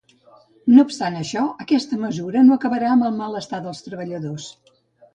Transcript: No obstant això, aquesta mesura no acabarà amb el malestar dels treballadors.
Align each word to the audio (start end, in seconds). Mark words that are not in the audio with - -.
No 0.71 0.85
obstant 0.87 1.17
això, 1.19 1.43
aquesta 1.67 2.01
mesura 2.05 2.45
no 2.49 2.57
acabarà 2.59 2.91
amb 2.97 3.09
el 3.11 3.15
malestar 3.23 3.63
dels 3.71 3.87
treballadors. 3.91 4.53